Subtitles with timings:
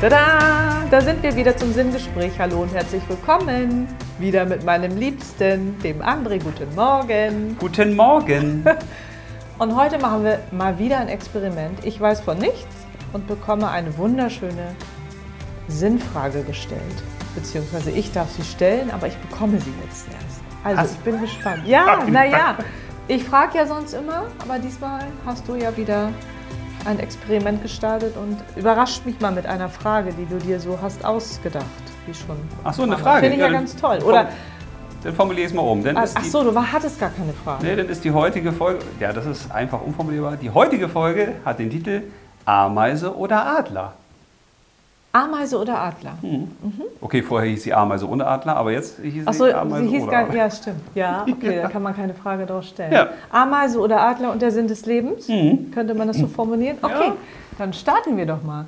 [0.00, 0.84] Tada!
[0.90, 2.32] Da sind wir wieder zum Sinngespräch.
[2.38, 3.88] Hallo und herzlich willkommen.
[4.18, 6.42] Wieder mit meinem Liebsten, dem André.
[6.42, 7.56] Guten Morgen.
[7.58, 8.64] Guten Morgen.
[9.58, 11.84] Und heute machen wir mal wieder ein Experiment.
[11.84, 12.68] Ich weiß von nichts
[13.12, 14.76] und bekomme eine wunderschöne
[15.66, 17.02] Sinnfrage gestellt.
[17.34, 20.40] Beziehungsweise ich darf sie stellen, aber ich bekomme sie jetzt erst.
[20.62, 21.66] Also Hast- ich bin gespannt.
[21.66, 22.56] Ja, naja.
[23.08, 26.10] Ich frage ja sonst immer, aber diesmal hast du ja wieder
[26.88, 31.04] ein Experiment gestartet und überrascht mich mal mit einer Frage, die du dir so hast
[31.04, 31.64] ausgedacht.
[32.06, 32.36] Wie schon.
[32.64, 33.20] Ach so, eine Frage.
[33.20, 33.98] Finde ich ja, Ja, ganz toll.
[34.02, 34.28] Oder,
[35.04, 35.84] Dann formuliere ich es mal um.
[35.84, 37.64] Dann ach die, so, du war- hattest gar keine Frage.
[37.66, 40.36] nee, dann ist die heutige Folge, ja, das ist einfach unformulierbar.
[40.36, 42.04] Die heutige Folge hat den Titel
[42.46, 43.92] Ameise oder Adler.
[45.18, 46.12] Ameise oder Adler?
[47.00, 49.90] Okay, vorher hieß sie Ameise ohne Adler, aber jetzt hieß Ach so, sie Ameise sie
[49.90, 50.36] hieß oder gar Adler.
[50.36, 50.80] Ja, stimmt.
[50.94, 52.92] Ja, okay, da kann man keine Frage drauf stellen.
[52.92, 53.08] Ja.
[53.30, 55.28] Ameise oder Adler und der Sinn des Lebens?
[55.28, 55.70] Mhm.
[55.72, 56.78] Könnte man das so formulieren?
[56.82, 57.16] Okay, Ja.
[57.58, 58.66] dann starten wir doch mal.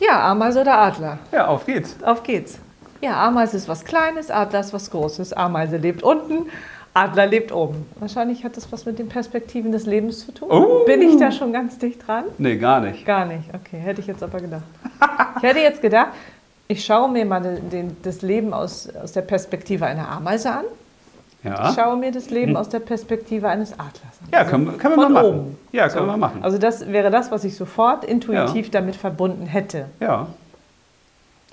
[0.00, 1.18] Ja, Ameise oder Adler?
[1.32, 1.96] Ja, auf geht's.
[2.04, 2.58] Auf geht's.
[3.00, 5.32] Ja, Ameise ist was Kleines, Adler ist was Großes.
[5.32, 6.46] Ameise lebt unten,
[6.98, 7.86] Adler lebt oben.
[8.00, 10.48] Wahrscheinlich hat das was mit den Perspektiven des Lebens zu tun.
[10.50, 10.84] Oh.
[10.86, 12.24] Bin ich da schon ganz dicht dran?
[12.38, 13.04] Nee, gar nicht.
[13.06, 13.44] Gar nicht.
[13.54, 14.62] Okay, hätte ich jetzt aber gedacht.
[15.36, 16.08] Ich hätte jetzt gedacht,
[16.66, 20.64] ich schaue mir mal den, den, das Leben aus, aus der Perspektive einer Ameise an.
[21.44, 24.28] Ich Ja, schaue mir das Leben aus der Perspektive eines Adlers an.
[24.32, 25.38] ja können, wir- können wir Von mal machen.
[25.40, 25.58] oben.
[25.72, 26.42] Ja, können wir machen.
[26.42, 29.86] Also das wäre das, was ich sofort intuitiv damit verbunden hätte.
[30.00, 30.26] ja.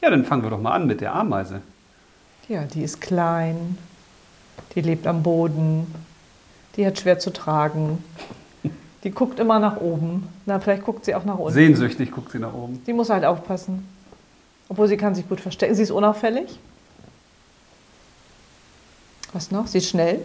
[0.02, 1.62] Ja, dann fangen wir doch mal an mit der Ameise.
[2.50, 3.78] Ja, die ist klein,
[4.76, 5.94] die lebt am Boden,
[6.76, 8.04] die hat schwer zu tragen,
[9.04, 10.28] die guckt immer nach oben.
[10.46, 11.54] Na, vielleicht guckt sie auch nach unten.
[11.54, 12.82] Sehnsüchtig guckt sie nach oben.
[12.86, 13.88] Die muss halt aufpassen.
[14.68, 15.76] Obwohl sie kann sich gut verstecken.
[15.76, 16.60] Sie ist unauffällig.
[19.32, 19.68] Was noch?
[19.68, 20.22] Sie ist schnell.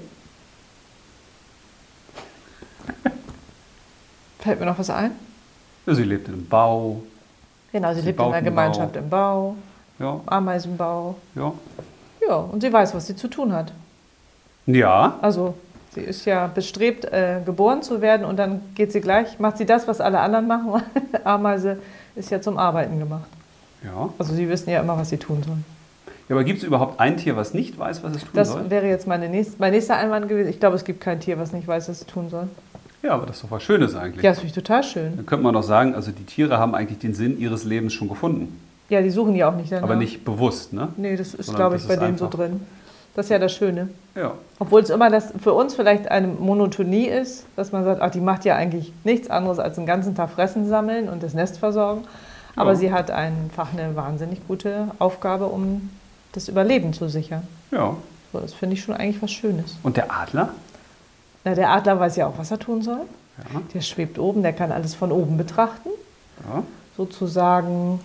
[4.38, 5.12] Fällt mir noch was ein?
[5.86, 7.02] Ja, sie lebt im Bau.
[7.72, 8.98] Genau, sie, Sie lebt in einen Gemeinschaft Bau.
[9.00, 9.56] im Bau,
[9.98, 11.16] Ja, Ameisenbau.
[11.34, 11.52] ja.
[12.26, 13.72] Ja, und sie weiß, was sie zu tun hat.
[14.74, 15.54] Ja, Also,
[15.94, 19.66] sie ist ja bestrebt, äh, geboren zu werden und dann geht sie gleich, macht sie
[19.66, 20.82] das, was alle anderen machen.
[21.24, 21.78] Ameise
[22.16, 23.26] ist ja zum Arbeiten gemacht.
[23.84, 24.08] ja.
[24.18, 25.64] Also, sie wissen ja immer, was sie tun sollen.
[26.28, 28.70] Ja, aber gibt es überhaupt ein Tier, was nicht weiß, was es tun Das soll?
[28.70, 30.48] wäre jetzt meine nächste, mein nächster Einwand gewesen.
[30.48, 32.46] Ich glaube, es gibt kein Tier, was nicht weiß, was es tun soll.
[33.02, 34.22] Ja, aber das ist doch was Schönes eigentlich.
[34.22, 35.16] Ja, das finde ich total schön.
[35.16, 38.08] Dann könnte man doch sagen, also die Tiere haben eigentlich den Sinn ihres Lebens schon
[38.08, 38.60] gefunden.
[38.90, 39.84] Ja, die suchen ja auch nicht danach.
[39.84, 40.88] Aber nicht bewusst, ne?
[40.96, 42.60] Nee, das ist, Sondern glaube das ich, bei denen so drin.
[43.14, 43.88] Das ist ja das Schöne.
[44.14, 44.32] Ja.
[44.58, 48.20] Obwohl es immer das für uns vielleicht eine Monotonie ist, dass man sagt, ach, die
[48.20, 52.04] macht ja eigentlich nichts anderes als den ganzen Tag Fressen sammeln und das Nest versorgen.
[52.56, 52.76] Aber Ja.
[52.76, 55.90] sie hat einfach eine wahnsinnig gute Aufgabe, um
[56.32, 57.46] das Überleben zu sichern.
[57.72, 57.96] Ja.
[58.32, 59.76] So, das finde ich schon eigentlich was Schönes.
[59.82, 60.50] Und der Adler?
[61.44, 63.00] Na, der Adler weiß ja auch, was er tun soll.
[63.38, 63.60] Ja.
[63.74, 65.88] Der schwebt oben, der kann alles von oben betrachten.
[66.48, 66.62] ja.
[66.96, 68.00] Sozusagen,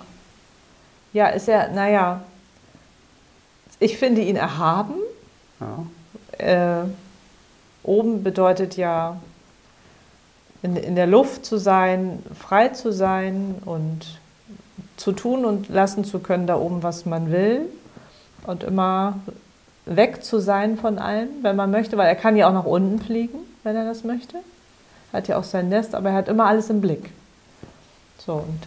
[1.14, 2.22] ja, ist er, naja,
[3.80, 4.96] ich finde ihn erhaben.
[5.60, 5.86] ja.
[6.38, 6.86] Äh,
[7.84, 9.18] oben bedeutet ja,
[10.62, 14.20] in, in der Luft zu sein, frei zu sein und
[14.98, 17.62] zu tun und lassen zu können, da oben, was man will.
[18.48, 19.20] Und immer
[19.86, 23.00] weg zu sein von allem, wenn man möchte, weil er kann ja auch nach unten
[23.00, 24.38] fliegen, wenn er das möchte.
[25.12, 27.12] Er hat ja auch sein Nest, aber er hat immer alles im Blick.
[28.18, 28.60] So, und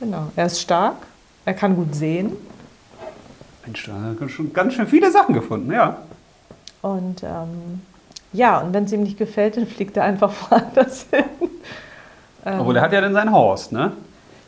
[0.00, 0.96] genau, er ist stark,
[1.44, 2.32] er kann gut sehen.
[3.64, 5.98] Mensch, da hat er schon ganz schön viele Sachen gefunden, ja.
[6.82, 7.80] Und ähm,
[8.32, 11.24] ja, und wenn es ihm nicht gefällt, dann fliegt er einfach woanders hin.
[12.44, 13.92] Ähm, Obwohl, er hat ja dann seinen Horst, ne?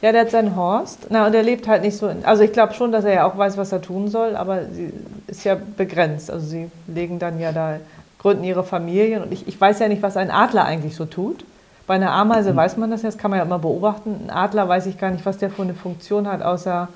[0.05, 1.07] ja, der hat seinen Horst.
[1.09, 2.09] Na, und er lebt halt nicht so.
[2.09, 4.67] In, also ich glaube schon, dass er ja auch weiß, was er tun soll, aber
[4.67, 4.93] sie
[5.29, 6.31] ist ja begrenzt.
[6.31, 7.79] Also sie legen dann ja da,
[8.19, 9.23] gründen ihre Familien.
[9.23, 11.47] Und ich, ich weiß ja nicht, was ein Adler eigentlich so tut.
[11.87, 14.25] Bei einer Ameise weiß man das ja, das kann man ja immer beobachten.
[14.25, 16.89] Ein Adler weiß ich gar nicht, was der für eine Funktion hat, außer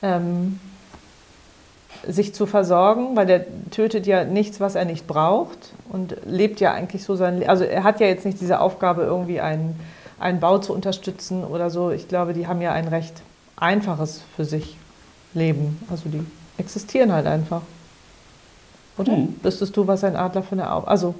[0.00, 0.60] ähm,
[2.06, 5.58] sich zu versorgen, weil der tötet ja nichts, was er nicht braucht
[5.90, 9.02] und lebt ja eigentlich so sein Le Also er hat ja jetzt nicht diese Aufgabe,
[9.02, 9.78] irgendwie einen,
[10.18, 11.90] einen Bau zu unterstützen oder so.
[11.90, 13.22] Ich glaube, die haben ja ein recht
[13.56, 14.76] einfaches für sich
[15.34, 15.80] Leben.
[15.90, 16.24] Also die
[16.58, 17.62] existieren halt einfach.
[18.96, 19.12] Oder?
[19.12, 19.36] Hm.
[19.42, 20.90] Wüsstest du, was ein Adler für eine Aufgabe...
[20.90, 21.14] Also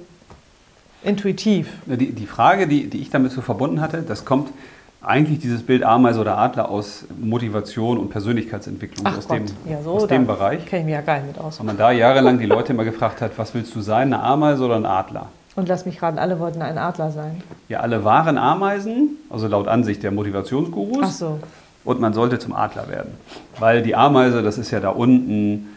[1.03, 1.67] intuitiv.
[1.85, 4.49] Die, die Frage, die, die ich damit so verbunden hatte, das kommt
[5.07, 9.81] eigentlich dieses Bild Ameise oder Adler aus Motivation und Persönlichkeitsentwicklung, Ach aus, Gott, dem, ja,
[9.81, 10.65] so, aus dem Bereich.
[10.65, 11.59] Kenne ich mich ja nicht mit aus.
[11.59, 14.63] Und man da jahrelang die Leute immer gefragt hat, was willst du sein, eine Ameise
[14.63, 15.27] oder ein Adler?
[15.55, 17.41] Und lass mich raten, alle wollten ein Adler sein.
[17.69, 20.99] Ja, alle waren Ameisen, also laut Ansicht der Motivationsgurus.
[21.01, 21.39] Ach so.
[21.85, 23.11] Und man sollte zum Adler werden.
[23.59, 25.74] Weil die Ameise, das ist ja da unten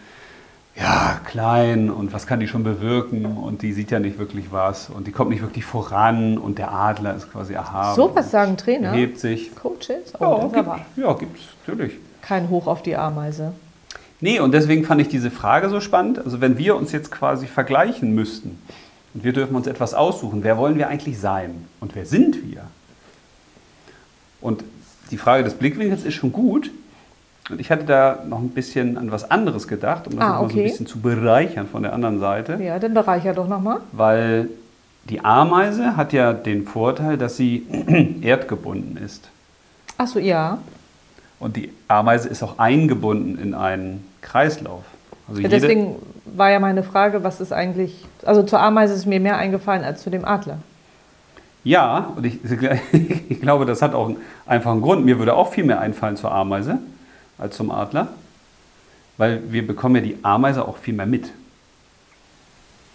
[0.81, 4.91] ja, klein und was kann die schon bewirken und die sieht ja nicht wirklich was
[4.91, 7.97] und die kommt nicht wirklich voran und der Adler ist quasi erhaben.
[7.97, 8.93] So was sagen Trainer?
[8.93, 9.55] Hebt sich.
[9.57, 10.13] Coaches?
[10.21, 11.95] Ja, Oh, ist gibt, aber ja, gibt's, natürlich.
[12.23, 13.53] kein Hoch auf die Ameise.
[14.21, 16.19] Nee, und deswegen fand ich diese Frage so spannend.
[16.19, 18.59] Also wenn wir uns jetzt quasi vergleichen müssten
[19.15, 22.63] und wir dürfen uns etwas aussuchen, wer wollen wir eigentlich sein und wer sind wir?
[24.41, 24.63] Und
[25.11, 26.71] die Frage des Blickwinkels ist schon gut.
[27.51, 30.43] Und ich hatte da noch ein bisschen an was anderes gedacht, um das Ah, noch
[30.43, 30.63] mal so ein okay.
[30.65, 32.59] bisschen zu bereichern von der anderen Seite.
[32.63, 33.79] Ja, dann bereicher doch nochmal.
[33.93, 34.49] Weil
[35.05, 37.67] die Ameise hat ja den Vorteil, dass sie
[38.21, 39.29] erdgebunden ist.
[39.97, 40.59] Achso, ja.
[41.41, 44.85] Und die Ameise ist auch eingebunden in einen Kreislauf.
[45.29, 45.97] Also Ja, Deswegen
[46.27, 48.05] war ja meine Frage, was ist eigentlich.
[48.25, 50.59] Also zur Ameise ist mir mehr eingefallen als zu dem Adler.
[51.65, 52.39] Ja, und ich,
[53.29, 54.17] ich glaube, das hat auch einen
[54.47, 55.05] einfachen Grund.
[55.05, 56.79] Mir würde auch viel mehr einfallen zur Ameise
[57.39, 58.09] als zum Adler,
[59.17, 61.33] weil wir bekommen ja die Ameise auch viel mehr mit.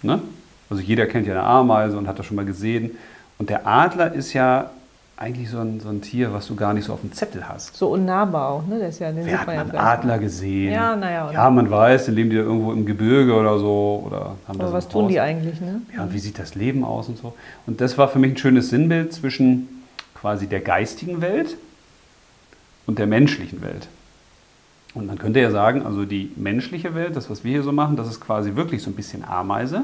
[0.02, 0.22] Ne?
[0.70, 2.92] Also jeder kennt ja eine Ameise und hat das schon mal gesehen.
[3.38, 4.70] Und der Adler ist ja
[5.16, 7.76] eigentlich so ein, so ein Tier, was du gar nicht so auf dem Zettel hast.
[7.76, 8.80] So unnahbar auch, ne?
[8.80, 9.80] Der ist ja, den Wer hat man ja.
[9.80, 10.74] Adler gesehen?
[10.74, 11.32] Ja, naja?
[11.32, 14.04] Ja, man weiß, dann leben die ja irgendwo im Gebirge oder so.
[14.08, 15.12] Oder haben Aber was tun Haus.
[15.12, 15.82] die eigentlich, ne?
[15.96, 17.34] Ja, und wie sieht das Leben aus und so.
[17.68, 19.68] Und das war für mich ein schönes Sinnbild zwischen
[20.16, 21.58] quasi der geistigen Welt
[22.88, 23.88] und der menschlichen Welt.
[24.94, 27.96] Und man könnte ja sagen, also die menschliche Welt, das, was wir hier so machen,
[27.96, 29.84] das ist quasi wirklich so ein bisschen Ameise.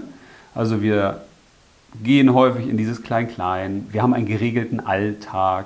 [0.54, 1.22] Also wir
[2.04, 5.66] gehen häufig in dieses Klein-Klein, wir haben einen geregelten Alltag,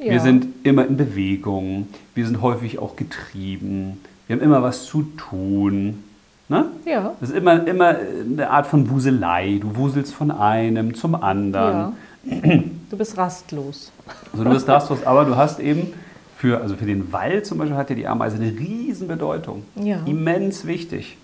[0.00, 0.12] Ja.
[0.12, 5.02] wir sind immer in Bewegung, wir sind häufig auch getrieben, wir haben immer was zu
[5.16, 6.02] tun.
[6.48, 6.66] Ne?
[6.84, 7.12] Ja.
[7.20, 9.58] Das ist immer, immer eine Art von Wuselei.
[9.60, 11.92] Du wuselst von einem zum anderen.
[12.24, 12.62] ja.
[12.90, 13.90] Du bist rastlos.
[14.32, 15.92] Also du bist rastlos, aber du hast eben
[16.36, 19.64] für, also für den Wald zum Beispiel hat ja die Ameise eine riesen Bedeutung.
[19.74, 20.00] Ja.
[20.04, 21.16] Immens wichtig.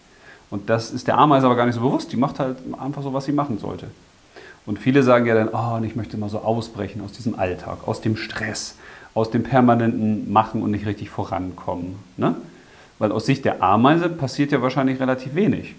[0.50, 2.12] Und das ist der Ameise aber gar nicht so bewusst.
[2.12, 3.88] Die macht halt einfach so, was sie machen sollte.
[4.64, 7.86] Und viele sagen ja dann, oh, und ich möchte mal so ausbrechen aus diesem Alltag,
[7.86, 8.76] aus dem Stress,
[9.14, 11.96] aus dem permanenten Machen und nicht richtig vorankommen.
[12.16, 12.34] Ne?
[12.98, 15.74] Weil aus Sicht der Ameise passiert ja wahrscheinlich relativ wenig,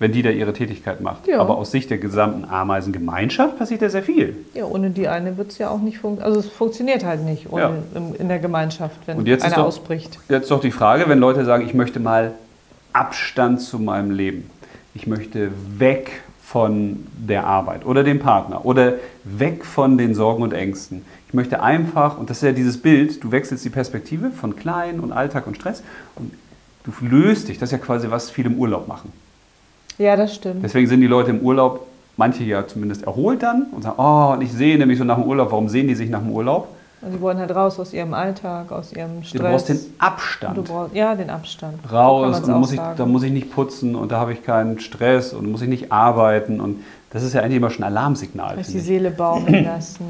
[0.00, 1.28] wenn die da ihre Tätigkeit macht.
[1.28, 1.38] Ja.
[1.40, 4.34] Aber aus Sicht der gesamten Ameisengemeinschaft passiert ja sehr viel.
[4.54, 6.34] Ja, ohne die eine wird es ja auch nicht funktionieren.
[6.36, 7.72] Also es funktioniert halt nicht ohne Ja.
[8.18, 10.18] in der Gemeinschaft, wenn Und jetzt ist einer doch- ausbricht.
[10.30, 12.32] Jetzt doch die Frage, wenn Leute sagen, ich möchte mal
[12.94, 14.50] Abstand zu meinem Leben.
[14.94, 18.94] Ich möchte weg von der Arbeit oder dem Partner oder
[19.24, 21.04] weg von den Sorgen und Ängsten.
[21.28, 24.98] Ich möchte einfach, und das ist ja dieses Bild, du wechselst die Perspektive von Klein
[24.98, 25.82] und Alltag und Stress
[26.16, 26.32] und
[26.84, 27.58] du löst dich.
[27.58, 29.12] Das ist ja quasi, was viele im Urlaub machen.
[30.00, 30.64] Ja, das stimmt.
[30.64, 31.86] Deswegen sind die Leute im Urlaub,
[32.16, 35.24] manche ja zumindest erholt dann und sagen, oh, und ich sehne mich so nach dem
[35.24, 35.50] Urlaub.
[35.52, 36.68] Warum sehen die sich nach dem Urlaub?
[37.02, 39.32] Und die wollen halt raus aus ihrem Alltag, aus ihrem Stress.
[39.42, 40.64] Du brauchst den Abstand.
[40.64, 41.74] brauchst, ja, den Abstand.
[41.92, 45.32] Raus und muss, ich, da muss ich nicht putzen und da habe ich keinen Stress
[45.34, 46.80] und muss ich nicht arbeiten und
[47.10, 48.54] das ist ja eigentlich immer schon ein Alarmsignal.
[48.54, 48.84] Vielleicht die ich.
[48.84, 50.04] Seele baumeln lassen.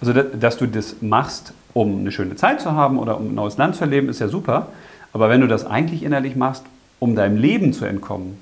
[0.00, 3.34] Also, da- dass du das machst, um eine schöne Zeit zu haben oder um ein
[3.34, 4.66] neues Land zu erleben, ist ja super.
[5.12, 6.64] Aber wenn du das eigentlich innerlich machst,
[7.00, 8.38] um deinem Leben zu entkommen,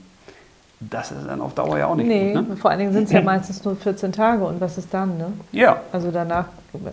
[0.91, 2.49] das ist dann auf Dauer ja auch nicht Nee, gut.
[2.49, 2.57] Ne?
[2.57, 5.33] vor allen Dingen sind es ja meistens nur 14 Tage und was ist dann, ne?
[5.53, 6.47] Ja, Also danach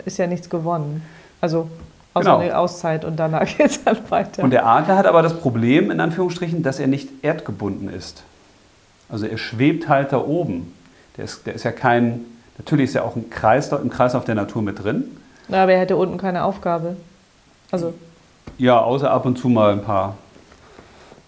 [0.05, 1.03] ist ja nichts gewonnen.
[1.41, 1.69] Also
[2.13, 2.37] außer Genau.
[2.39, 4.43] eine Auszeit und danach geht es dann weiter.
[4.43, 8.23] und der Adler hat aber das Problem, in Anführungsstrichen, dass er nicht erdgebunden ist.
[9.09, 10.73] Also er schwebt halt da oben.
[11.17, 12.21] Der ist, der ist ja kein,
[12.57, 15.05] natürlich ist er auch ein Kreislauf, im Kreislauf der Natur mit drin.
[15.47, 16.95] Na, aber er hätte unten keine Aufgabe.
[17.71, 17.93] Also,
[18.57, 20.15] Ja, außer ab und zu mal ein paar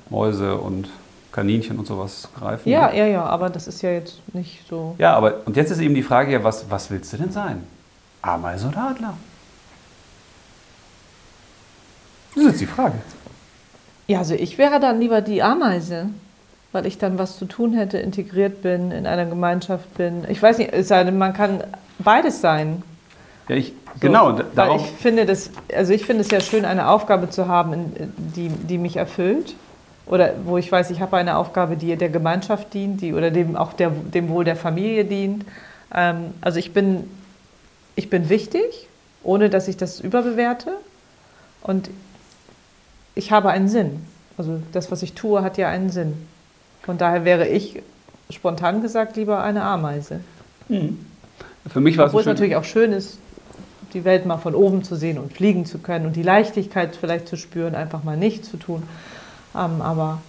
[0.09, 0.89] Mäuse und
[1.31, 2.69] Kaninchen und sowas greifen.
[2.69, 2.97] ja, ne?
[2.97, 4.95] ja, ja, aber das ist ja jetzt nicht so.
[4.97, 7.63] Ja, aber und jetzt ist eben die Frage, ja, was, was willst du denn sein?
[8.21, 9.13] Ameise oder Adler?
[12.35, 12.95] Das ist jetzt die Frage.
[14.07, 16.07] Ja, also ich wäre dann lieber die Ameise,
[16.71, 20.25] weil ich dann was zu tun hätte, integriert bin, in einer Gemeinschaft bin.
[20.29, 21.63] Ich weiß nicht, es sei denn, man kann
[21.99, 22.83] beides sein.
[23.47, 26.87] Ja, ich, So, genau, darauf, ich finde das, also ich finde es ja schön, eine
[26.87, 27.93] Aufgabe zu haben,
[28.35, 29.55] die, die mich erfüllt.
[30.05, 33.55] Oder wo ich weiß, ich habe eine Aufgabe, die der Gemeinschaft dient, die oder dem
[33.55, 35.45] auch der, dem Wohl der Familie dient.
[35.93, 37.03] Ähm, also ich bin,
[37.95, 38.87] ich bin wichtig,
[39.23, 40.71] ohne dass ich das überbewerte.
[41.61, 41.89] Und
[43.15, 44.01] ich habe einen Sinn.
[44.37, 46.13] Also das, was ich tue, hat ja einen Sinn.
[46.81, 47.81] Von daher wäre ich
[48.31, 50.21] spontan gesagt lieber eine Ameise.
[50.67, 53.19] für mich war es Obwohl es schön- natürlich auch schön ist,
[53.93, 57.27] die Welt mal von oben zu sehen und fliegen zu können und die Leichtigkeit vielleicht
[57.27, 58.83] zu spüren, einfach mal nichts zu tun.
[59.55, 60.21] Ähm, aber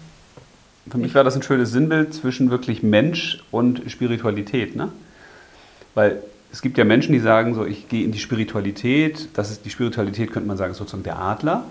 [0.90, 4.74] Für mich war das ein schönes Sinnbild zwischen wirklich Mensch und Spiritualität.
[4.74, 4.90] Ne?
[5.94, 9.28] Weil es gibt ja Menschen, die sagen, so, ich gehe in die Spiritualität.
[9.34, 11.64] Das ist die Spiritualität, könnte man sagen, sozusagen der Adler.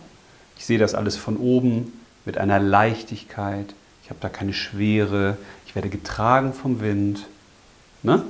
[0.57, 1.93] Ich sehe das alles von oben
[2.25, 3.73] mit einer Leichtigkeit.
[4.03, 7.27] Ich habe da keine Schwere, ich werde getragen vom Wind.
[8.03, 8.23] Ne?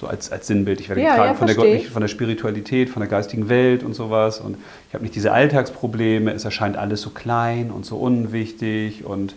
[0.00, 0.80] So als, als Sinnbild.
[0.80, 3.82] Ich werde Ja, getragen ja, von, der Gott, von der Spiritualität, von der geistigen Welt
[3.82, 4.40] und sowas.
[4.40, 4.56] Und
[4.88, 9.34] ich habe nicht diese Alltagsprobleme, es erscheint alles so klein und so unwichtig und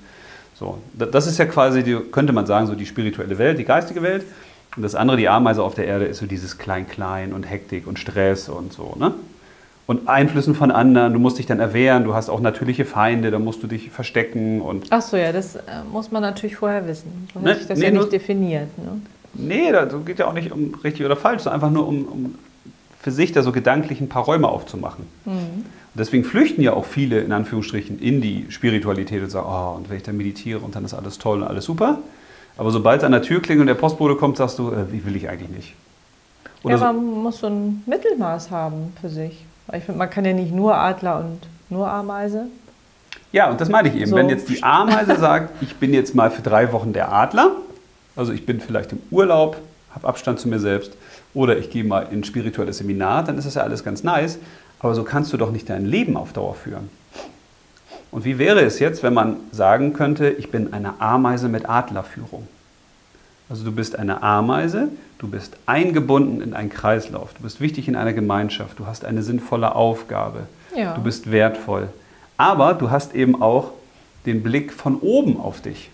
[0.59, 0.77] so.
[0.93, 4.01] Da- Das ist ja quasi, die, könnte man sagen, so die spirituelle Welt, die geistige
[4.03, 4.23] Welt.
[4.77, 7.97] Und das andere, die Ameise auf der Erde, ist so dieses Klein-Klein und Hektik und
[7.99, 8.95] Stress und so.
[8.99, 9.13] Ne?
[9.87, 13.39] Und Einflüssen von anderen, du musst dich dann erwehren, du hast auch natürliche Feinde, da
[13.39, 15.59] musst du dich verstecken und Ach so, ja, das äh,
[15.91, 17.27] muss man natürlich vorher wissen.
[17.33, 18.77] So Ne, hätte ich das nee, ja nicht definiert.
[18.77, 19.01] Ne?
[19.33, 22.35] Nee, da geht ja auch nicht um richtig oder falsch, sondern einfach nur um, um
[23.01, 25.05] für sich da so gedanklich ein paar Räume aufzumachen.
[25.25, 25.31] Mhm.
[25.93, 29.89] Und deswegen flüchten ja auch viele in Anführungsstrichen in die Spiritualität und sagen, oh, und
[29.89, 31.99] wenn ich dann meditiere und dann ist alles toll und alles super.
[32.57, 35.03] Aber sobald es an der Tür klingelt und der Postbote kommt, sagst du, äh, wie
[35.05, 35.73] will ich eigentlich nicht.
[36.63, 39.43] Oder ja, so, man muss so ein Mittelmaß haben für sich.
[39.67, 42.45] Weil Ich finde, man kann ja nicht nur Adler und nur Ameise.
[43.31, 44.07] ja, und das meine ich eben.
[44.07, 44.15] So.
[44.15, 47.55] Wenn jetzt die Ameise sagt, ich bin jetzt mal für drei Wochen der Adler,
[48.15, 49.57] also ich bin vielleicht im Urlaub,
[49.93, 50.93] habe Abstand zu mir selbst,
[51.33, 54.37] oder ich gehe mal in ein spirituelles Seminar, dann ist das ja alles ganz nice.
[54.79, 56.89] Aber so kannst du doch nicht dein Leben auf Dauer führen.
[58.09, 62.47] Und wie wäre es jetzt, wenn man sagen könnte, ich bin eine Ameise mit Adlerführung?
[63.49, 64.89] Also du bist eine Ameise,
[65.19, 69.23] du bist eingebunden in einen Kreislauf, du bist wichtig in einer Gemeinschaft, du hast eine
[69.23, 70.41] sinnvolle Aufgabe,
[70.75, 70.93] Ja.
[70.95, 71.89] du bist wertvoll.
[72.37, 73.71] Aber du hast eben auch
[74.25, 75.89] den Blick von oben auf dich.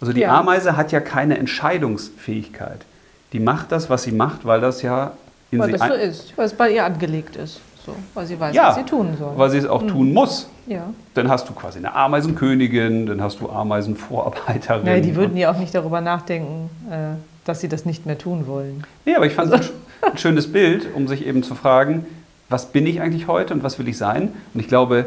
[0.00, 0.38] Also die Ja.
[0.38, 2.84] Ameise hat ja keine Entscheidungsfähigkeit.
[3.32, 5.12] Die macht das, was sie macht, weil das ja
[5.50, 7.60] in Weil sie das so ist, weil es bei ihr angelegt ist.
[7.84, 9.32] So, weil sie weiß, Ja, was sie tun soll.
[9.36, 10.48] weil sie es auch tun muss.
[10.66, 10.82] ja.
[11.14, 14.84] Dann hast du quasi eine Ameisenkönigin, dann hast du Ameisenvorarbeiterin.
[14.84, 18.46] Naja, die würden ja auch nicht darüber nachdenken, äh, dass sie das nicht mehr tun
[18.48, 18.84] wollen.
[19.04, 19.70] Nee, aber ich fand es
[20.02, 22.04] ein, ein schönes Bild, um sich eben zu fragen,
[22.48, 24.32] was bin ich eigentlich heute und was will ich sein?
[24.52, 25.06] Und ich glaube,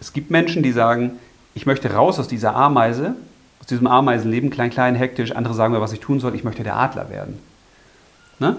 [0.00, 1.12] es gibt Menschen, die sagen,
[1.54, 3.14] ich möchte raus aus dieser Ameise,
[3.62, 5.30] aus diesem Ameisenleben, klein, klein, hektisch.
[5.30, 7.38] Andere sagen mir, was ich tun soll, ich möchte der Adler werden.
[8.40, 8.56] Ne?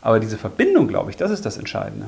[0.00, 2.06] Aber diese Verbindung, glaube ich, das ist das Entscheidende.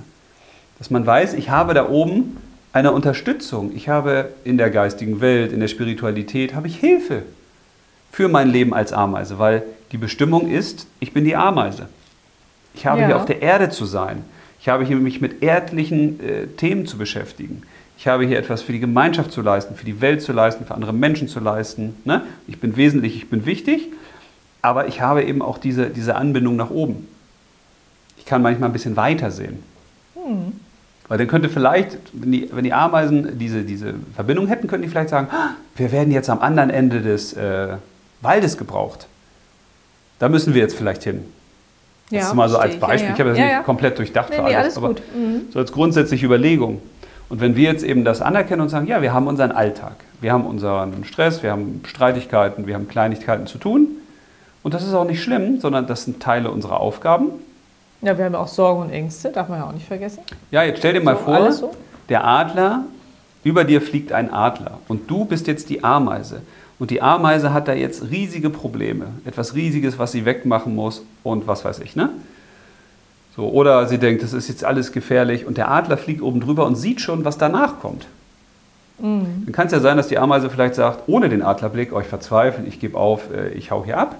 [0.78, 2.36] Dass man weiß, ich habe da oben
[2.72, 3.70] eine Unterstützung.
[3.76, 7.22] Ich habe in der geistigen Welt, in der Spiritualität, habe ich Hilfe
[8.10, 9.62] für mein Leben als Ameise, weil
[9.92, 11.88] die Bestimmung ist, ich bin die Ameise.
[12.74, 13.06] Ich habe Ja.
[13.06, 14.24] hier auf der Erde zu sein.
[14.58, 17.62] Ich habe hier mich mit erdlichen äh, Themen zu beschäftigen.
[17.96, 20.74] Ich habe hier etwas für die Gemeinschaft zu leisten, für die Welt zu leisten, für
[20.74, 21.94] andere Menschen zu leisten.
[22.04, 22.22] Ne?
[22.46, 23.88] Ich bin wesentlich, ich bin wichtig,
[24.62, 27.06] aber ich habe eben auch diese, diese Anbindung nach oben.
[28.18, 29.62] Ich kann manchmal ein bisschen weiter sehen.
[31.08, 34.88] Weil dann könnte vielleicht, wenn die, wenn die Ameisen diese, diese Verbindung hätten, könnten die
[34.88, 37.76] vielleicht sagen, "Ah, wir werden jetzt am anderen Ende des äh,
[38.22, 39.06] Waldes gebraucht.
[40.18, 41.24] Da müssen wir jetzt vielleicht hin.
[42.10, 43.02] Das Ja, ist mal so als verstehe ich.
[43.02, 43.08] Ja, Beispiel.
[43.08, 43.14] ja.
[43.14, 45.02] Ich habe das nicht komplett durchdacht Nee, für nee, alles, alles aber gut.
[45.14, 45.40] Mhm.
[45.52, 46.80] so als grundsätzliche Überlegung.
[47.34, 50.32] Und wenn wir jetzt eben das anerkennen und sagen, ja, wir haben unseren Alltag, wir
[50.32, 53.88] haben unseren Stress, wir haben Streitigkeiten, wir haben Kleinigkeiten zu tun.
[54.62, 57.30] Und das ist auch nicht schlimm, sondern das sind Teile unserer Aufgaben.
[58.02, 60.20] Ja, wir haben ja auch Sorgen und Ängste, darf man ja auch nicht vergessen.
[60.52, 61.70] Ja, jetzt stell dir mal So, vor, so?
[62.08, 62.84] der Adler,
[63.42, 66.42] über dir fliegt ein Adler und du bist jetzt die Ameise.
[66.78, 71.48] Und die Ameise hat da jetzt riesige Probleme, etwas Riesiges, was sie wegmachen muss und
[71.48, 72.10] was weiß ich, ne?
[73.36, 76.66] So, oder sie denkt, das ist jetzt alles gefährlich und der Adler fliegt oben drüber
[76.66, 78.06] und sieht schon, was danach kommt.
[79.00, 79.42] Mhm.
[79.46, 82.06] Dann kann es ja sein, dass die Ameise vielleicht sagt, ohne den Adlerblick, oh, ich
[82.06, 84.16] verzweifle, ich gebe auf, äh, ich hau hier ab.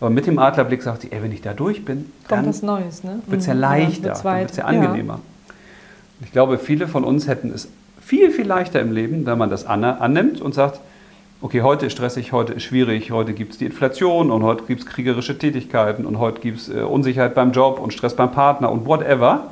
[0.00, 2.62] Aber mit dem Adlerblick sagt sie, ey, wenn ich da durch bin, Kommt dann was
[2.62, 3.20] Neues, ne?
[3.26, 3.60] wird es ja Mhm.
[3.60, 5.14] leichter, wird's dann wird es ja angenehmer.
[5.14, 7.68] Und Ich glaube, viele von uns hätten es
[8.00, 10.80] viel, viel leichter im Leben, wenn man das annimmt und sagt,
[11.42, 14.80] okay, heute ist stressig, heute ist schwierig, heute gibt es die Inflation und heute gibt
[14.80, 18.70] es kriegerische Tätigkeiten und heute gibt es äh, Unsicherheit beim Job und Stress beim Partner
[18.70, 19.50] und whatever.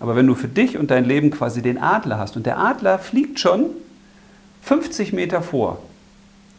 [0.00, 2.98] Aber wenn du für dich und dein Leben quasi den Adler hast und der Adler
[2.98, 3.66] fliegt schon
[4.62, 5.78] 50 Meter vor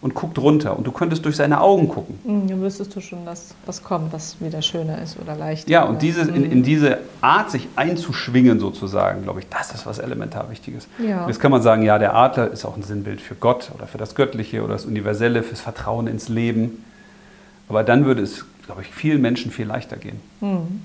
[0.06, 2.20] und guckt runter und du könntest durch seine Augen gucken.
[2.24, 5.68] Mhm, Dann wüsstest du schon, dass was kommt, was wieder schöner ist oder leichter.
[5.68, 6.52] Ja, und dieses, in, Mhm.
[6.52, 10.88] in diese Art, sich einzuschwingen sozusagen, glaube ich, das ist was elementar Wichtiges.
[11.00, 11.26] Ja.
[11.28, 13.98] Jetzt kann man sagen, ja, der Adler ist auch ein Sinnbild für Gott oder für
[13.98, 16.86] das Göttliche oder das Universelle, fürs Vertrauen ins Leben.
[17.68, 20.20] Aber dann würde es, glaube ich, vielen Menschen viel leichter gehen.
[20.40, 20.84] Mhm.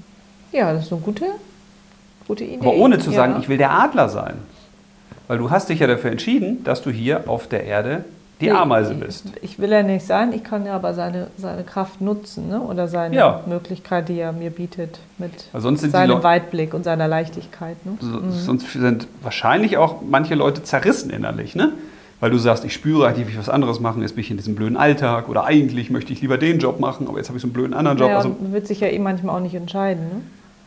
[0.51, 1.27] Ja, das ist eine gute,
[2.27, 2.61] gute Idee.
[2.61, 3.39] Aber ohne zu sagen, ja.
[3.41, 4.37] ich will der Adler sein.
[5.29, 8.07] Weil du hast dich ja dafür entschieden, dass du hier auf der Erde
[8.41, 9.27] die Nee, Ameise bist.
[9.43, 12.61] Ich will ja nicht sein, ich kann ja aber seine, seine Kraft nutzen ne?
[12.61, 13.41] oder seine Ja.
[13.47, 17.77] Möglichkeit, die er mir bietet, mit seinem Weitblick und seiner Leichtigkeit.
[17.85, 17.93] Ne?
[18.01, 21.73] So, Sonst sind wahrscheinlich auch manche Leute zerrissen innerlich, ne?
[22.21, 24.37] Weil du sagst, ich spüre eigentlich, will ich was anderes machen, jetzt bin ich in
[24.37, 27.43] diesem blöden Alltag oder eigentlich möchte ich lieber den Job machen, aber jetzt habe ich
[27.43, 28.09] so einen blöden anderen Job.
[28.09, 30.03] Naja, Also man wird sich ja eh manchmal auch nicht entscheiden.
[30.05, 30.21] Ne?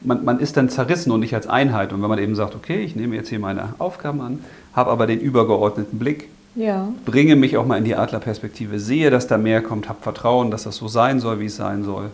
[0.05, 1.93] man, man ist dann zerrissen und nicht als Einheit.
[1.93, 4.39] Und wenn man eben sagt, okay, ich nehme jetzt hier meine Aufgaben an,
[4.73, 6.87] habe aber den übergeordneten Blick, Ja.
[7.05, 8.79] Bringe mich auch mal in die Adlerperspektive.
[8.79, 9.89] Sehe, dass da mehr kommt.
[9.89, 12.09] Hab Vertrauen, dass das so sein soll, wie es sein soll.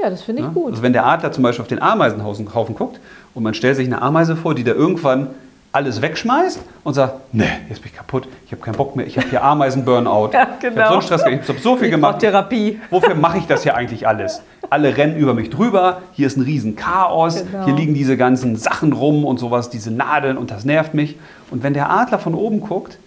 [0.00, 0.52] Ja, das finde ich Ja?
[0.52, 0.70] gut.
[0.72, 2.98] Also wenn der Adler zum Beispiel auf den Ameisenhaufen Haufen guckt
[3.34, 5.28] und man stellt sich eine Ameise vor, die da irgendwann
[5.74, 9.16] alles wegschmeißt und sagt, nee, jetzt bin ich kaputt, ich habe keinen Bock mehr, ich
[9.16, 10.30] habe hier Ameisen-Burnout.
[10.34, 10.76] Ja, Ich genau.
[10.82, 12.18] habe so einen Stress, ich habe so viel Ich gemacht.
[12.18, 12.78] Therapie.
[12.90, 14.42] Wofür mache ich das hier eigentlich alles?
[14.68, 17.64] Alle rennen über mich drüber, hier ist ein riesen Chaos, Genau.
[17.64, 21.16] hier liegen diese ganzen Sachen rum und sowas, diese Nadeln und das nervt mich.
[21.50, 22.98] Und wenn der Adler von oben guckt,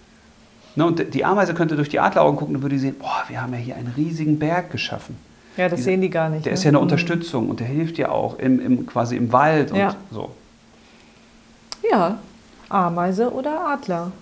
[0.76, 3.40] ne, und die Ameise könnte durch die Adleraugen gucken, dann würde die sehen, boah, wir
[3.42, 5.16] haben ja hier einen riesigen Berg geschaffen.
[5.56, 6.44] Ja, das Diese- sehen die gar nicht.
[6.44, 6.54] Der ne?
[6.58, 6.82] ist ja eine Mhm.
[6.84, 9.94] Unterstützung und der hilft dir auch im, im, quasi im Wald und Ja.
[10.12, 10.30] so.
[11.90, 12.18] Ja,
[12.68, 14.12] Ameise oder Adler?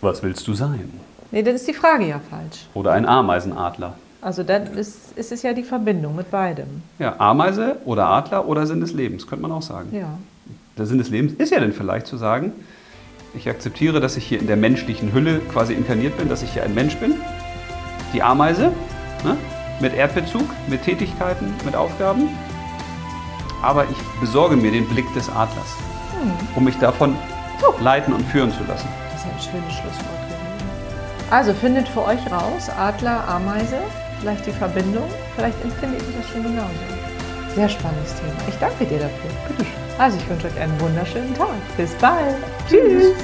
[0.00, 0.90] Was willst du sein?
[1.30, 2.66] Nee, dann ist die Frage ja falsch.
[2.74, 3.94] Oder ein Ameisenadler.
[4.20, 6.82] Also dann ist, ist es ja die Verbindung mit beidem.
[6.98, 9.88] Ja, Ameise oder Adler oder Sinn des Lebens, könnte man auch sagen.
[9.92, 10.18] Ja.
[10.78, 12.52] Der Sinn des Lebens ist ja dann vielleicht zu sagen,
[13.34, 16.64] ich akzeptiere, dass ich hier in der menschlichen Hülle quasi inkarniert bin, dass ich hier
[16.64, 17.14] ein Mensch bin.
[18.12, 18.72] Die Ameise,
[19.24, 19.36] ne?
[19.80, 22.28] mit Erdbezug, mit Tätigkeiten, mit Aufgaben.
[23.62, 25.76] Aber ich besorge mir den Blick des Adlers,
[26.54, 27.16] um mich davon
[27.80, 28.88] leiten und führen zu lassen.
[29.12, 30.42] Das ist ein schönes Schlusswort gewesen.
[31.30, 33.78] Also findet für euch raus, Adler, Ameise,
[34.20, 37.11] vielleicht die Verbindung, vielleicht empfindet ihr das schon genauso.
[37.54, 38.32] Sehr spannendes Thema.
[38.48, 39.30] Ich danke dir dafür.
[39.48, 39.72] Bitteschön.
[39.98, 41.48] Also ich wünsche euch einen wunderschönen Tag.
[41.76, 42.36] Bis bald.
[42.68, 43.14] Tschüss.